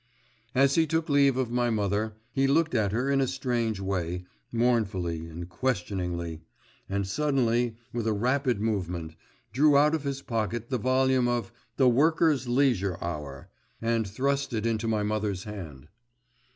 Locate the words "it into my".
14.53-15.03